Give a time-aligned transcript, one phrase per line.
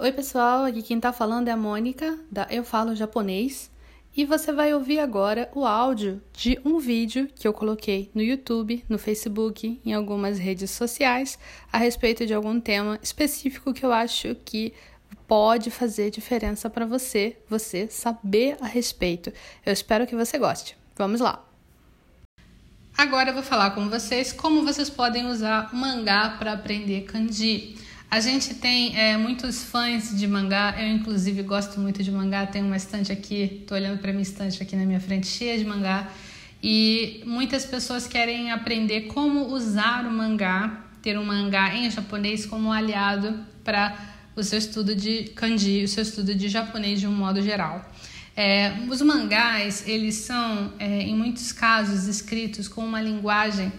[0.00, 3.68] Oi, pessoal, aqui quem tá falando é a Mônica, da Eu Falo Japonês,
[4.16, 8.84] e você vai ouvir agora o áudio de um vídeo que eu coloquei no YouTube,
[8.88, 11.36] no Facebook, em algumas redes sociais,
[11.72, 14.72] a respeito de algum tema específico que eu acho que
[15.26, 19.32] pode fazer diferença para você, você saber a respeito.
[19.66, 20.76] Eu espero que você goste.
[20.96, 21.44] Vamos lá!
[22.96, 27.87] Agora eu vou falar com vocês como vocês podem usar o mangá para aprender kanji.
[28.10, 32.64] A gente tem é, muitos fãs de mangá, eu inclusive gosto muito de mangá, tenho
[32.64, 36.10] uma estante aqui, tô olhando para minha estante aqui na minha frente cheia de mangá,
[36.62, 42.72] e muitas pessoas querem aprender como usar o mangá, ter um mangá em japonês como
[42.72, 43.94] aliado para
[44.34, 47.92] o seu estudo de kanji, o seu estudo de japonês de um modo geral.
[48.34, 53.70] É, os mangás, eles são, é, em muitos casos, escritos com uma linguagem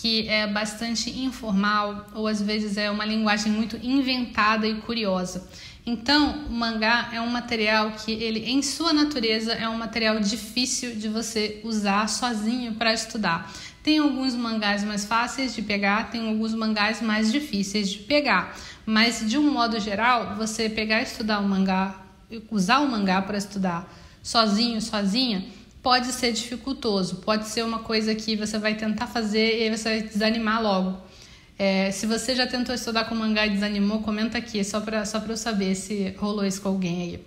[0.00, 5.46] que é bastante informal ou às vezes é uma linguagem muito inventada e curiosa.
[5.84, 10.94] Então, o mangá é um material que ele em sua natureza é um material difícil
[10.94, 13.52] de você usar sozinho para estudar.
[13.82, 19.28] Tem alguns mangás mais fáceis de pegar, tem alguns mangás mais difíceis de pegar, mas
[19.28, 22.00] de um modo geral, você pegar e estudar o mangá,
[22.50, 23.90] usar o mangá para estudar
[24.22, 25.44] sozinho, sozinha,
[25.82, 29.88] pode ser dificultoso, pode ser uma coisa que você vai tentar fazer e aí você
[29.88, 31.00] vai desanimar logo.
[31.58, 35.18] É, se você já tentou estudar com mangá e desanimou, comenta aqui, só para só
[35.18, 37.20] eu saber se rolou isso com alguém aí.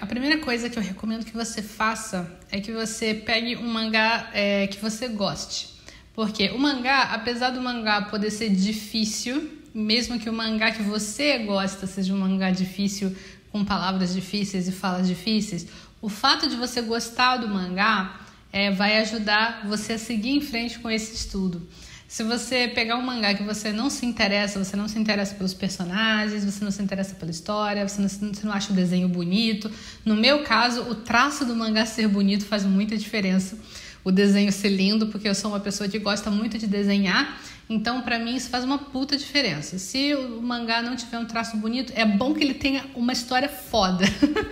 [0.00, 4.30] A primeira coisa que eu recomendo que você faça é que você pegue um mangá
[4.32, 5.68] é, que você goste.
[6.14, 11.38] Porque o mangá, apesar do mangá poder ser difícil, mesmo que o mangá que você
[11.38, 13.14] gosta seja um mangá difícil,
[13.52, 15.66] com palavras difíceis e falas difíceis,
[16.00, 18.20] o fato de você gostar do mangá
[18.52, 21.68] é, vai ajudar você a seguir em frente com esse estudo.
[22.08, 25.54] Se você pegar um mangá que você não se interessa, você não se interessa pelos
[25.54, 29.70] personagens, você não se interessa pela história, você não, você não acha o desenho bonito.
[30.04, 33.56] No meu caso, o traço do mangá ser bonito faz muita diferença.
[34.04, 37.40] O desenho ser lindo, porque eu sou uma pessoa que gosta muito de desenhar
[37.72, 39.78] então, para mim, isso faz uma puta diferença.
[39.78, 43.48] Se o mangá não tiver um traço bonito, é bom que ele tenha uma história
[43.48, 44.04] foda.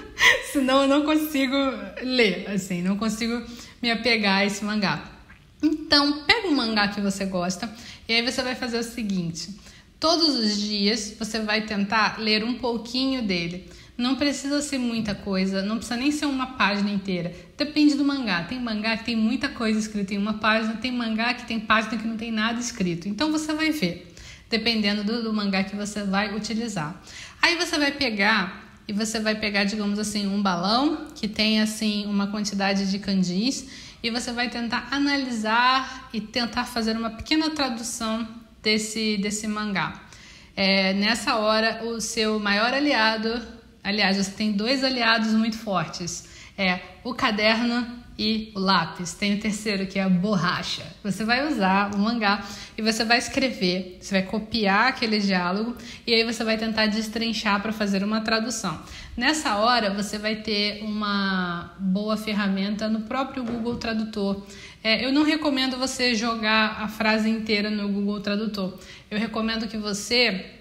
[0.52, 1.56] Senão eu não consigo
[2.00, 3.44] ler, assim, não consigo
[3.82, 5.02] me apegar a esse mangá.
[5.60, 7.68] Então, pega um mangá que você gosta
[8.08, 9.50] e aí você vai fazer o seguinte:
[9.98, 13.68] todos os dias você vai tentar ler um pouquinho dele.
[13.98, 17.34] Não precisa ser muita coisa, não precisa nem ser uma página inteira.
[17.56, 18.44] Depende do mangá.
[18.44, 21.98] Tem mangá que tem muita coisa escrita em uma página, tem mangá que tem página
[21.98, 23.08] que não tem nada escrito.
[23.08, 24.14] Então você vai ver,
[24.48, 27.02] dependendo do, do mangá que você vai utilizar.
[27.42, 32.06] Aí você vai pegar e você vai pegar, digamos assim, um balão que tem assim
[32.06, 33.68] uma quantidade de candis
[34.00, 38.28] e você vai tentar analisar e tentar fazer uma pequena tradução
[38.62, 40.04] desse, desse mangá.
[40.54, 43.57] É, nessa hora, o seu maior aliado
[43.88, 46.28] Aliás, você tem dois aliados muito fortes:
[46.58, 47.86] é o caderno
[48.18, 49.14] e o lápis.
[49.14, 50.82] Tem o terceiro que é a borracha.
[51.02, 52.44] Você vai usar o mangá
[52.76, 55.74] e você vai escrever, você vai copiar aquele diálogo
[56.06, 58.78] e aí você vai tentar destrinchar para fazer uma tradução.
[59.16, 64.44] Nessa hora você vai ter uma boa ferramenta no próprio Google Tradutor.
[64.84, 68.78] É, eu não recomendo você jogar a frase inteira no Google Tradutor.
[69.10, 70.57] Eu recomendo que você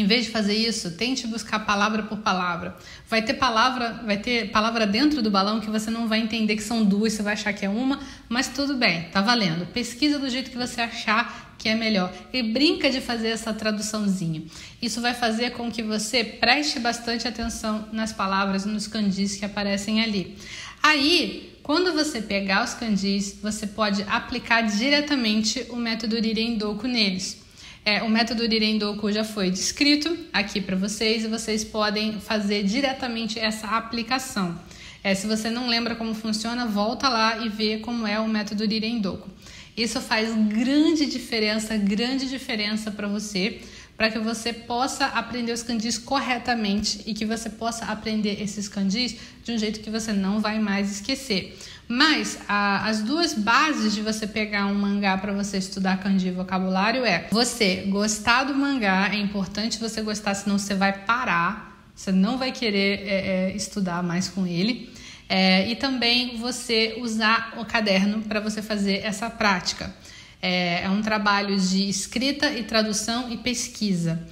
[0.00, 2.76] em vez de fazer isso, tente buscar palavra por palavra.
[3.08, 6.62] Vai ter palavra, vai ter palavra dentro do balão que você não vai entender que
[6.62, 9.66] são duas, você vai achar que é uma, mas tudo bem, tá valendo.
[9.66, 14.42] Pesquisa do jeito que você achar que é melhor e brinca de fazer essa traduçãozinha.
[14.80, 20.02] Isso vai fazer com que você preste bastante atenção nas palavras, nos kanjis que aparecem
[20.02, 20.38] ali.
[20.82, 27.40] Aí, quando você pegar os kanjis, você pode aplicar diretamente o método Rirendoku neles.
[27.84, 33.38] É, o método Rirendoku já foi descrito aqui para vocês e vocês podem fazer diretamente
[33.38, 34.58] essa aplicação.
[35.02, 38.66] É, se você não lembra como funciona, volta lá e vê como é o método
[38.66, 39.30] Rirendoku.
[39.74, 43.60] Isso faz grande diferença, grande diferença para você,
[44.00, 49.14] para que você possa aprender os kanjis corretamente e que você possa aprender esses kanjis
[49.44, 51.54] de um jeito que você não vai mais esquecer.
[51.86, 56.30] Mas a, as duas bases de você pegar um mangá para você estudar kanji e
[56.30, 62.10] vocabulário é você gostar do mangá, é importante você gostar, senão você vai parar, você
[62.10, 64.90] não vai querer é, é, estudar mais com ele.
[65.28, 69.94] É, e também você usar o caderno para você fazer essa prática.
[70.42, 74.26] É, é um trabalho de escrita e tradução e pesquisa.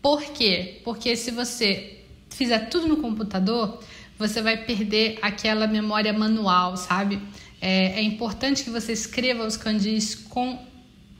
[0.00, 0.80] Por quê?
[0.84, 1.98] Porque se você
[2.30, 3.82] fizer tudo no computador,
[4.18, 7.20] você vai perder aquela memória manual, sabe?
[7.60, 10.64] É, é importante que você escreva os kanjis com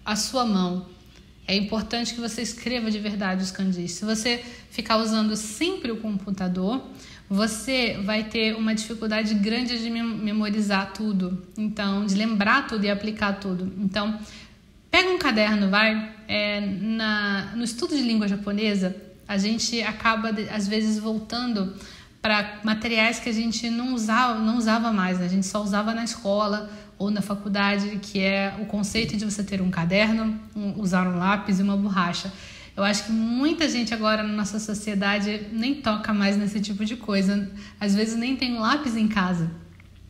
[0.04, 0.86] a sua mão.
[1.46, 3.92] É importante que você escreva de verdade os kanjis.
[3.92, 6.82] Se você ficar usando sempre o computador,
[7.28, 13.34] você vai ter uma dificuldade grande de memorizar tudo, então de lembrar tudo e aplicar
[13.34, 13.70] tudo.
[13.78, 14.18] Então,
[14.90, 16.14] pega um caderno, vai.
[16.26, 18.96] É, na, no estudo de língua japonesa,
[19.26, 21.74] a gente acaba às vezes voltando
[22.20, 25.26] para materiais que a gente não usava, não usava mais, né?
[25.26, 29.44] a gente só usava na escola ou na faculdade, que é o conceito de você
[29.44, 32.32] ter um caderno, um, usar um lápis e uma borracha.
[32.78, 36.94] Eu acho que muita gente agora na nossa sociedade nem toca mais nesse tipo de
[36.94, 37.50] coisa.
[37.80, 39.50] Às vezes nem tem um lápis em casa.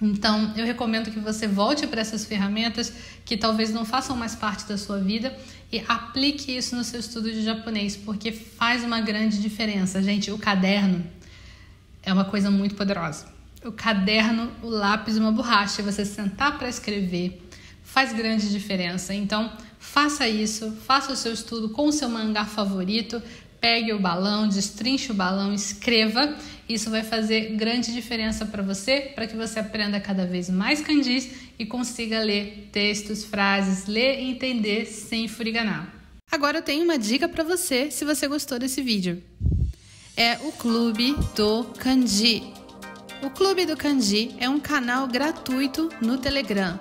[0.03, 2.93] Então, eu recomendo que você volte para essas ferramentas
[3.25, 5.35] que talvez não façam mais parte da sua vida
[5.73, 10.03] e aplique isso no seu estudo de japonês, porque faz uma grande diferença.
[10.03, 11.03] Gente, o caderno
[12.03, 13.29] é uma coisa muito poderosa.
[13.64, 17.43] O caderno, o lápis uma borracha, você sentar para escrever,
[17.82, 19.14] faz grande diferença.
[19.14, 23.23] Então, faça isso, faça o seu estudo com o seu mangá favorito,
[23.61, 26.37] pegue o balão, destrinche o balão, escreva.
[26.69, 31.31] Isso vai fazer grande diferença para você, para que você aprenda cada vez mais kanjis
[31.59, 35.95] e consiga ler textos, frases, ler e entender sem furiganar.
[36.31, 39.23] Agora eu tenho uma dica para você, se você gostou desse vídeo.
[40.17, 42.53] É o Clube do Kanji.
[43.23, 46.79] O Clube do Kanji é um canal gratuito no Telegram.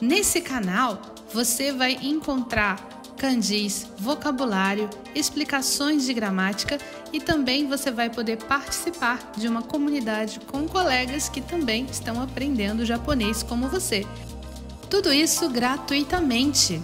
[0.00, 6.78] Nesse canal, você vai encontrar kanjis, vocabulário, explicações de gramática
[7.12, 12.86] e também você vai poder participar de uma comunidade com colegas que também estão aprendendo
[12.86, 14.06] japonês como você.
[14.88, 16.80] Tudo isso gratuitamente.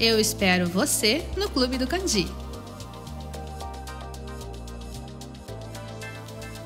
[0.00, 2.26] Eu espero você no Clube do Kanji.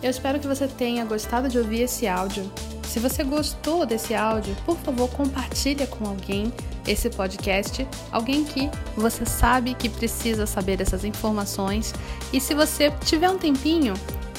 [0.02, 2.50] Eu espero que você tenha gostado de ouvir esse áudio.
[2.92, 6.52] Se você gostou desse áudio, por favor, compartilhe com alguém
[6.86, 11.94] esse podcast, alguém que você sabe que precisa saber dessas informações.
[12.34, 13.94] E se você tiver um tempinho,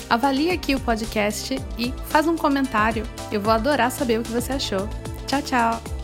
[0.08, 3.08] avalie aqui o podcast e faz um comentário.
[3.32, 4.88] Eu vou adorar saber o que você achou.
[5.26, 6.03] Tchau, tchau!